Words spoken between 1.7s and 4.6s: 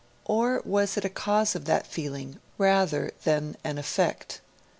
feeling, rather than an effect?